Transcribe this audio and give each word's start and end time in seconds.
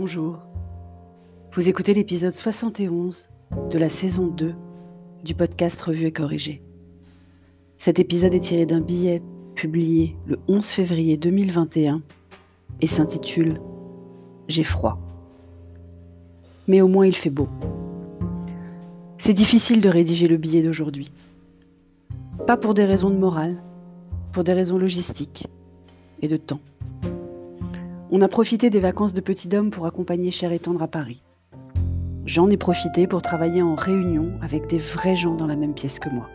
bonjour. 0.00 0.38
Vous 1.52 1.68
écoutez 1.68 1.92
l'épisode 1.92 2.34
71 2.34 3.28
de 3.70 3.76
la 3.76 3.90
saison 3.90 4.28
2 4.28 4.54
du 5.22 5.34
podcast 5.34 5.78
Revue 5.82 6.06
et 6.06 6.10
Corrigé. 6.10 6.62
Cet 7.76 7.98
épisode 7.98 8.32
est 8.32 8.40
tiré 8.40 8.64
d'un 8.64 8.80
billet 8.80 9.20
publié 9.54 10.16
le 10.24 10.38
11 10.48 10.64
février 10.64 11.18
2021 11.18 12.00
et 12.80 12.86
s'intitule 12.86 13.60
J'ai 14.48 14.64
froid. 14.64 14.98
Mais 16.66 16.80
au 16.80 16.88
moins 16.88 17.04
il 17.04 17.14
fait 17.14 17.28
beau. 17.28 17.50
C'est 19.18 19.34
difficile 19.34 19.82
de 19.82 19.90
rédiger 19.90 20.28
le 20.28 20.38
billet 20.38 20.62
d'aujourd'hui. 20.62 21.12
Pas 22.46 22.56
pour 22.56 22.72
des 22.72 22.86
raisons 22.86 23.10
de 23.10 23.18
morale, 23.18 23.62
pour 24.32 24.44
des 24.44 24.54
raisons 24.54 24.78
logistiques 24.78 25.46
et 26.22 26.28
de 26.28 26.38
temps. 26.38 26.60
On 28.12 28.22
a 28.22 28.28
profité 28.28 28.70
des 28.70 28.80
vacances 28.80 29.14
de 29.14 29.20
Petit 29.20 29.46
Dôme 29.46 29.70
pour 29.70 29.86
accompagner 29.86 30.32
Cher 30.32 30.50
et 30.50 30.58
Tendre 30.58 30.82
à 30.82 30.88
Paris. 30.88 31.22
J'en 32.26 32.50
ai 32.50 32.56
profité 32.56 33.06
pour 33.06 33.22
travailler 33.22 33.62
en 33.62 33.76
réunion 33.76 34.32
avec 34.42 34.66
des 34.66 34.78
vrais 34.78 35.14
gens 35.14 35.36
dans 35.36 35.46
la 35.46 35.54
même 35.54 35.74
pièce 35.74 36.00
que 36.00 36.08
moi. 36.08 36.28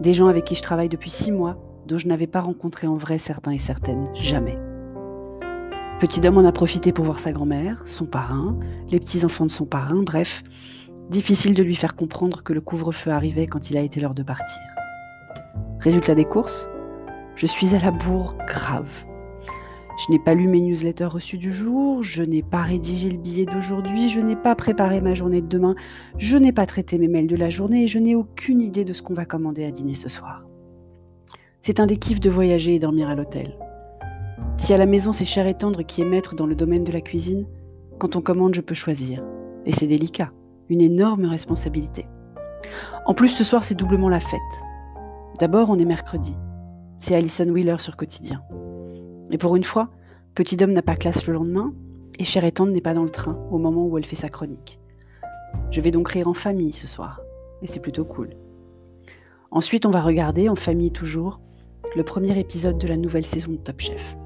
Des 0.00 0.14
gens 0.14 0.26
avec 0.26 0.44
qui 0.44 0.56
je 0.56 0.62
travaille 0.62 0.88
depuis 0.88 1.10
six 1.10 1.30
mois, 1.30 1.58
dont 1.86 1.96
je 1.96 2.08
n'avais 2.08 2.26
pas 2.26 2.40
rencontré 2.40 2.88
en 2.88 2.96
vrai 2.96 3.18
certains 3.18 3.52
et 3.52 3.60
certaines, 3.60 4.04
jamais. 4.14 4.58
Petit 6.00 6.18
Dôme 6.18 6.38
en 6.38 6.44
a 6.44 6.50
profité 6.50 6.92
pour 6.92 7.04
voir 7.04 7.20
sa 7.20 7.30
grand-mère, 7.30 7.86
son 7.86 8.06
parrain, 8.06 8.58
les 8.90 8.98
petits-enfants 8.98 9.46
de 9.46 9.52
son 9.52 9.66
parrain, 9.66 10.02
bref, 10.02 10.42
difficile 11.08 11.54
de 11.54 11.62
lui 11.62 11.76
faire 11.76 11.94
comprendre 11.94 12.42
que 12.42 12.52
le 12.52 12.60
couvre-feu 12.60 13.12
arrivait 13.12 13.46
quand 13.46 13.70
il 13.70 13.76
a 13.76 13.80
été 13.80 14.00
l'heure 14.00 14.12
de 14.12 14.24
partir. 14.24 14.60
Résultat 15.78 16.16
des 16.16 16.24
courses, 16.24 16.68
je 17.36 17.46
suis 17.46 17.76
à 17.76 17.78
la 17.78 17.92
bourre 17.92 18.36
grave. 18.48 19.04
Je 19.96 20.10
n'ai 20.10 20.18
pas 20.18 20.34
lu 20.34 20.48
mes 20.48 20.60
newsletters 20.60 21.04
reçus 21.04 21.38
du 21.38 21.52
jour, 21.52 22.02
je 22.02 22.24
n'ai 22.24 22.42
pas 22.42 22.62
rédigé 22.62 23.10
le 23.10 23.16
billet 23.16 23.46
d'aujourd'hui, 23.46 24.08
je 24.08 24.20
n'ai 24.20 24.34
pas 24.34 24.56
préparé 24.56 25.00
ma 25.00 25.14
journée 25.14 25.40
de 25.40 25.46
demain, 25.46 25.76
je 26.18 26.36
n'ai 26.36 26.52
pas 26.52 26.66
traité 26.66 26.98
mes 26.98 27.06
mails 27.06 27.28
de 27.28 27.36
la 27.36 27.48
journée 27.48 27.84
et 27.84 27.88
je 27.88 28.00
n'ai 28.00 28.16
aucune 28.16 28.60
idée 28.60 28.84
de 28.84 28.92
ce 28.92 29.02
qu'on 29.02 29.14
va 29.14 29.24
commander 29.24 29.64
à 29.64 29.70
dîner 29.70 29.94
ce 29.94 30.08
soir. 30.08 30.46
C'est 31.60 31.78
un 31.78 31.86
des 31.86 31.96
kiffs 31.96 32.18
de 32.18 32.28
voyager 32.28 32.74
et 32.74 32.80
dormir 32.80 33.08
à 33.08 33.14
l'hôtel. 33.14 33.56
Si 34.56 34.74
à 34.74 34.78
la 34.78 34.86
maison 34.86 35.12
c'est 35.12 35.24
cher 35.24 35.46
et 35.46 35.54
tendre 35.54 35.82
qui 35.82 36.02
est 36.02 36.06
maître 36.06 36.34
dans 36.34 36.46
le 36.46 36.56
domaine 36.56 36.84
de 36.84 36.92
la 36.92 37.00
cuisine, 37.00 37.46
quand 37.98 38.16
on 38.16 38.20
commande 38.20 38.54
je 38.54 38.62
peux 38.62 38.74
choisir. 38.74 39.22
Et 39.64 39.72
c'est 39.72 39.86
délicat, 39.86 40.32
une 40.70 40.80
énorme 40.80 41.26
responsabilité. 41.26 42.06
En 43.06 43.14
plus 43.14 43.28
ce 43.28 43.44
soir 43.44 43.62
c'est 43.62 43.76
doublement 43.76 44.08
la 44.08 44.20
fête. 44.20 44.40
D'abord 45.38 45.70
on 45.70 45.78
est 45.78 45.84
mercredi. 45.84 46.36
C'est 46.98 47.14
Alison 47.14 47.48
Wheeler 47.48 47.76
sur 47.78 47.96
Quotidien. 47.96 48.42
Et 49.30 49.38
pour 49.38 49.56
une 49.56 49.64
fois, 49.64 49.90
Petit 50.34 50.62
Homme 50.62 50.72
n'a 50.72 50.82
pas 50.82 50.96
classe 50.96 51.26
le 51.26 51.34
lendemain, 51.34 51.72
et 52.18 52.24
Cher 52.24 52.44
et 52.44 52.52
n'est 52.66 52.80
pas 52.80 52.94
dans 52.94 53.04
le 53.04 53.10
train 53.10 53.38
au 53.50 53.58
moment 53.58 53.86
où 53.86 53.98
elle 53.98 54.04
fait 54.04 54.16
sa 54.16 54.28
chronique. 54.28 54.78
Je 55.70 55.80
vais 55.80 55.90
donc 55.90 56.08
rire 56.08 56.28
en 56.28 56.34
famille 56.34 56.72
ce 56.72 56.86
soir, 56.86 57.20
et 57.62 57.66
c'est 57.66 57.80
plutôt 57.80 58.04
cool. 58.04 58.30
Ensuite, 59.50 59.86
on 59.86 59.90
va 59.90 60.00
regarder, 60.00 60.48
en 60.48 60.56
famille 60.56 60.90
toujours, 60.90 61.40
le 61.96 62.02
premier 62.02 62.38
épisode 62.38 62.78
de 62.78 62.88
la 62.88 62.96
nouvelle 62.96 63.26
saison 63.26 63.52
de 63.52 63.56
Top 63.56 63.80
Chef. 63.80 64.16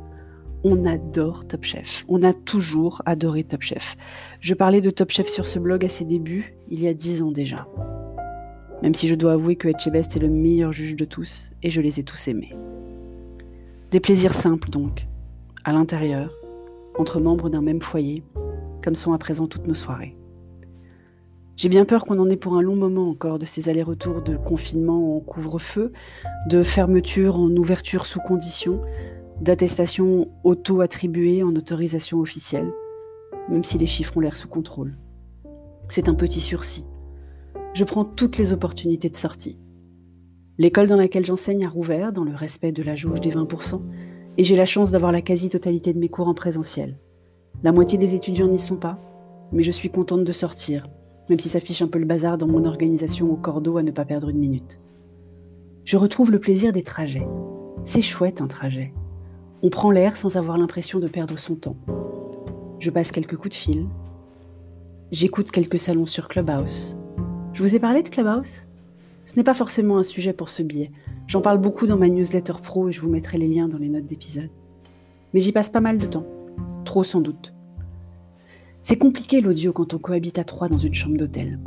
On 0.64 0.86
adore 0.86 1.46
Top 1.46 1.64
Chef. 1.64 2.04
On 2.08 2.22
a 2.22 2.32
toujours 2.32 3.02
adoré 3.06 3.44
Top 3.44 3.62
Chef. 3.62 3.96
Je 4.40 4.54
parlais 4.54 4.80
de 4.80 4.90
Top 4.90 5.10
Chef 5.10 5.28
sur 5.28 5.46
ce 5.46 5.58
blog 5.58 5.84
à 5.84 5.88
ses 5.88 6.04
débuts, 6.04 6.56
il 6.68 6.80
y 6.80 6.88
a 6.88 6.94
dix 6.94 7.22
ans 7.22 7.32
déjà. 7.32 7.68
Même 8.82 8.94
si 8.94 9.08
je 9.08 9.14
dois 9.14 9.32
avouer 9.32 9.56
que 9.56 9.68
Etchebest 9.68 10.16
est 10.16 10.20
le 10.20 10.30
meilleur 10.30 10.72
juge 10.72 10.96
de 10.96 11.04
tous, 11.04 11.50
et 11.62 11.70
je 11.70 11.80
les 11.80 12.00
ai 12.00 12.04
tous 12.04 12.28
aimés. 12.28 12.54
Des 13.90 14.00
plaisirs 14.00 14.34
simples 14.34 14.68
donc, 14.68 15.06
à 15.64 15.72
l'intérieur, 15.72 16.30
entre 16.98 17.20
membres 17.20 17.48
d'un 17.48 17.62
même 17.62 17.80
foyer, 17.80 18.22
comme 18.84 18.94
sont 18.94 19.14
à 19.14 19.18
présent 19.18 19.46
toutes 19.46 19.66
nos 19.66 19.72
soirées. 19.72 20.14
J'ai 21.56 21.70
bien 21.70 21.86
peur 21.86 22.04
qu'on 22.04 22.18
en 22.18 22.28
ait 22.28 22.36
pour 22.36 22.56
un 22.56 22.60
long 22.60 22.76
moment 22.76 23.08
encore 23.08 23.38
de 23.38 23.46
ces 23.46 23.70
allers-retours 23.70 24.20
de 24.20 24.36
confinement 24.36 25.16
en 25.16 25.20
couvre-feu, 25.20 25.94
de 26.50 26.62
fermeture 26.62 27.36
en 27.36 27.48
ouverture 27.56 28.04
sous 28.04 28.20
condition, 28.20 28.82
d'attestation 29.40 30.28
auto-attribuée 30.44 31.42
en 31.42 31.56
autorisation 31.56 32.20
officielle, 32.20 32.70
même 33.48 33.64
si 33.64 33.78
les 33.78 33.86
chiffres 33.86 34.18
ont 34.18 34.20
l'air 34.20 34.36
sous 34.36 34.48
contrôle. 34.48 34.98
C'est 35.88 36.10
un 36.10 36.14
petit 36.14 36.40
sursis. 36.40 36.84
Je 37.72 37.84
prends 37.84 38.04
toutes 38.04 38.36
les 38.36 38.52
opportunités 38.52 39.08
de 39.08 39.16
sortie. 39.16 39.58
L'école 40.60 40.88
dans 40.88 40.96
laquelle 40.96 41.24
j'enseigne 41.24 41.64
a 41.64 41.68
rouvert 41.68 42.12
dans 42.12 42.24
le 42.24 42.34
respect 42.34 42.72
de 42.72 42.82
la 42.82 42.96
jauge 42.96 43.20
des 43.20 43.30
20%, 43.30 43.80
et 44.38 44.42
j'ai 44.42 44.56
la 44.56 44.66
chance 44.66 44.90
d'avoir 44.90 45.12
la 45.12 45.22
quasi-totalité 45.22 45.92
de 45.92 46.00
mes 46.00 46.08
cours 46.08 46.26
en 46.26 46.34
présentiel. 46.34 46.98
La 47.62 47.70
moitié 47.70 47.96
des 47.96 48.16
étudiants 48.16 48.48
n'y 48.48 48.58
sont 48.58 48.76
pas, 48.76 48.98
mais 49.52 49.62
je 49.62 49.70
suis 49.70 49.88
contente 49.88 50.24
de 50.24 50.32
sortir, 50.32 50.88
même 51.28 51.38
si 51.38 51.48
ça 51.48 51.60
fiche 51.60 51.80
un 51.80 51.86
peu 51.86 52.00
le 52.00 52.06
bazar 52.06 52.38
dans 52.38 52.48
mon 52.48 52.64
organisation 52.64 53.30
au 53.30 53.36
cordeau 53.36 53.78
à 53.78 53.84
ne 53.84 53.92
pas 53.92 54.04
perdre 54.04 54.30
une 54.30 54.38
minute. 54.38 54.80
Je 55.84 55.96
retrouve 55.96 56.32
le 56.32 56.40
plaisir 56.40 56.72
des 56.72 56.82
trajets. 56.82 57.26
C'est 57.84 58.02
chouette 58.02 58.40
un 58.40 58.48
trajet. 58.48 58.92
On 59.62 59.70
prend 59.70 59.92
l'air 59.92 60.16
sans 60.16 60.36
avoir 60.36 60.58
l'impression 60.58 60.98
de 60.98 61.08
perdre 61.08 61.38
son 61.38 61.54
temps. 61.54 61.76
Je 62.80 62.90
passe 62.90 63.12
quelques 63.12 63.36
coups 63.36 63.50
de 63.50 63.54
fil. 63.54 63.86
J'écoute 65.12 65.52
quelques 65.52 65.78
salons 65.78 66.06
sur 66.06 66.26
Clubhouse. 66.26 66.96
Je 67.52 67.62
vous 67.62 67.74
ai 67.74 67.78
parlé 67.78 68.02
de 68.02 68.08
Clubhouse? 68.08 68.67
Ce 69.28 69.36
n'est 69.36 69.44
pas 69.44 69.52
forcément 69.52 69.98
un 69.98 70.04
sujet 70.04 70.32
pour 70.32 70.48
ce 70.48 70.62
billet. 70.62 70.90
J'en 71.26 71.42
parle 71.42 71.58
beaucoup 71.58 71.86
dans 71.86 71.98
ma 71.98 72.08
newsletter 72.08 72.54
pro 72.62 72.88
et 72.88 72.92
je 72.92 73.02
vous 73.02 73.10
mettrai 73.10 73.36
les 73.36 73.46
liens 73.46 73.68
dans 73.68 73.76
les 73.76 73.90
notes 73.90 74.06
d'épisode. 74.06 74.48
Mais 75.34 75.40
j'y 75.40 75.52
passe 75.52 75.68
pas 75.68 75.82
mal 75.82 75.98
de 75.98 76.06
temps. 76.06 76.24
Trop 76.86 77.04
sans 77.04 77.20
doute. 77.20 77.52
C'est 78.80 78.96
compliqué 78.96 79.42
l'audio 79.42 79.74
quand 79.74 79.92
on 79.92 79.98
cohabite 79.98 80.38
à 80.38 80.44
trois 80.44 80.70
dans 80.70 80.78
une 80.78 80.94
chambre 80.94 81.18
d'hôtel. 81.18 81.60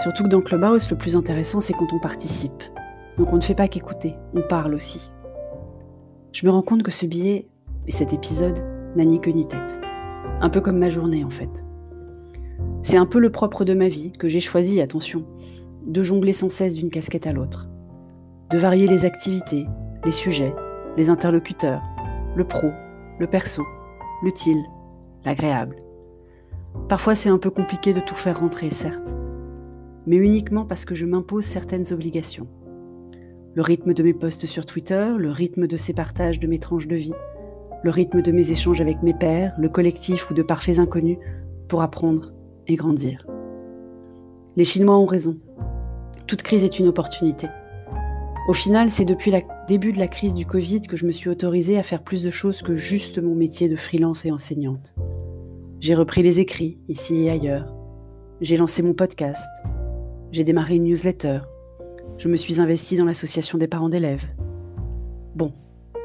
Surtout 0.00 0.24
que 0.24 0.28
dans 0.28 0.40
Clubhouse, 0.40 0.90
le 0.90 0.98
plus 0.98 1.14
intéressant, 1.14 1.60
c'est 1.60 1.74
quand 1.74 1.92
on 1.92 2.00
participe. 2.00 2.64
Donc 3.18 3.32
on 3.32 3.36
ne 3.36 3.40
fait 3.40 3.54
pas 3.54 3.68
qu'écouter, 3.68 4.14
on 4.34 4.42
parle 4.42 4.74
aussi. 4.74 5.12
Je 6.32 6.44
me 6.44 6.50
rends 6.50 6.62
compte 6.62 6.82
que 6.82 6.90
ce 6.90 7.06
billet 7.06 7.46
et 7.86 7.92
cet 7.92 8.14
épisode 8.14 8.64
n'a 8.96 9.04
ni 9.04 9.20
queue 9.20 9.30
ni 9.30 9.46
tête. 9.46 9.78
Un 10.40 10.50
peu 10.50 10.60
comme 10.60 10.78
ma 10.80 10.90
journée 10.90 11.22
en 11.22 11.30
fait. 11.30 11.64
C'est 12.82 12.96
un 12.96 13.06
peu 13.06 13.20
le 13.20 13.30
propre 13.30 13.64
de 13.64 13.74
ma 13.74 13.88
vie, 13.88 14.10
que 14.10 14.26
j'ai 14.26 14.40
choisi, 14.40 14.80
attention 14.80 15.24
de 15.86 16.02
jongler 16.02 16.32
sans 16.32 16.48
cesse 16.48 16.74
d'une 16.74 16.90
casquette 16.90 17.26
à 17.26 17.32
l'autre, 17.32 17.68
de 18.50 18.58
varier 18.58 18.86
les 18.86 19.04
activités, 19.04 19.66
les 20.04 20.12
sujets, 20.12 20.54
les 20.96 21.10
interlocuteurs, 21.10 21.82
le 22.34 22.44
pro, 22.44 22.68
le 23.18 23.26
perso, 23.26 23.62
l'utile, 24.22 24.62
l'agréable. 25.24 25.76
Parfois 26.88 27.14
c'est 27.14 27.28
un 27.28 27.38
peu 27.38 27.50
compliqué 27.50 27.92
de 27.92 28.00
tout 28.00 28.14
faire 28.14 28.40
rentrer, 28.40 28.70
certes, 28.70 29.14
mais 30.06 30.16
uniquement 30.16 30.64
parce 30.64 30.84
que 30.84 30.94
je 30.94 31.06
m'impose 31.06 31.44
certaines 31.44 31.92
obligations. 31.92 32.48
Le 33.54 33.62
rythme 33.62 33.94
de 33.94 34.02
mes 34.02 34.14
posts 34.14 34.46
sur 34.46 34.66
Twitter, 34.66 35.12
le 35.16 35.30
rythme 35.30 35.66
de 35.66 35.76
ces 35.76 35.94
partages 35.94 36.40
de 36.40 36.46
mes 36.46 36.58
tranches 36.58 36.88
de 36.88 36.96
vie, 36.96 37.14
le 37.82 37.90
rythme 37.90 38.20
de 38.20 38.32
mes 38.32 38.50
échanges 38.50 38.80
avec 38.80 39.02
mes 39.02 39.14
pairs, 39.14 39.54
le 39.58 39.68
collectif 39.68 40.30
ou 40.30 40.34
de 40.34 40.42
parfaits 40.42 40.78
inconnus, 40.78 41.18
pour 41.68 41.82
apprendre 41.82 42.32
et 42.66 42.76
grandir. 42.76 43.26
Les 44.56 44.64
Chinois 44.64 44.98
ont 44.98 45.06
raison. 45.06 45.36
Toute 46.26 46.42
crise 46.42 46.64
est 46.64 46.80
une 46.80 46.88
opportunité. 46.88 47.46
Au 48.48 48.52
final, 48.52 48.90
c'est 48.90 49.04
depuis 49.04 49.30
le 49.30 49.42
début 49.68 49.92
de 49.92 49.98
la 49.98 50.08
crise 50.08 50.34
du 50.34 50.44
Covid 50.44 50.80
que 50.80 50.96
je 50.96 51.06
me 51.06 51.12
suis 51.12 51.30
autorisée 51.30 51.78
à 51.78 51.84
faire 51.84 52.02
plus 52.02 52.22
de 52.22 52.30
choses 52.30 52.62
que 52.62 52.74
juste 52.74 53.18
mon 53.22 53.36
métier 53.36 53.68
de 53.68 53.76
freelance 53.76 54.24
et 54.24 54.32
enseignante. 54.32 54.94
J'ai 55.78 55.94
repris 55.94 56.22
les 56.22 56.40
écrits, 56.40 56.78
ici 56.88 57.24
et 57.24 57.30
ailleurs. 57.30 57.74
J'ai 58.40 58.56
lancé 58.56 58.82
mon 58.82 58.92
podcast. 58.92 59.48
J'ai 60.32 60.42
démarré 60.42 60.76
une 60.76 60.84
newsletter. 60.84 61.40
Je 62.18 62.28
me 62.28 62.36
suis 62.36 62.60
investie 62.60 62.96
dans 62.96 63.04
l'association 63.04 63.56
des 63.56 63.68
parents 63.68 63.88
d'élèves. 63.88 64.24
Bon, 65.36 65.52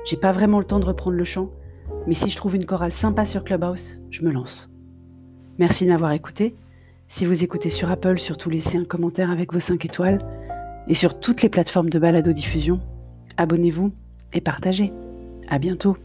j'ai 0.06 0.18
pas 0.18 0.32
vraiment 0.32 0.60
le 0.60 0.66
temps 0.66 0.80
de 0.80 0.86
reprendre 0.86 1.18
le 1.18 1.24
chant, 1.24 1.52
mais 2.06 2.14
si 2.14 2.30
je 2.30 2.36
trouve 2.36 2.56
une 2.56 2.66
chorale 2.66 2.92
sympa 2.92 3.26
sur 3.26 3.44
Clubhouse, 3.44 4.02
je 4.12 4.24
me 4.24 4.32
lance. 4.32 4.70
Merci 5.58 5.86
de 5.86 5.90
m'avoir 5.90 6.12
écouté 6.12 6.56
si 7.12 7.26
vous 7.26 7.44
écoutez 7.44 7.70
sur 7.70 7.92
Apple, 7.92 8.20
surtout 8.20 8.50
laissez 8.50 8.78
un 8.78 8.86
commentaire 8.86 9.32
avec 9.32 9.52
vos 9.52 9.60
5 9.60 9.84
étoiles. 9.84 10.20
Et 10.88 10.94
sur 10.94 11.20
toutes 11.20 11.42
les 11.42 11.50
plateformes 11.50 11.90
de 11.90 12.00
balado-diffusion, 12.00 12.80
abonnez-vous 13.36 13.92
et 14.34 14.40
partagez. 14.40 14.94
À 15.50 15.60
bientôt. 15.60 15.98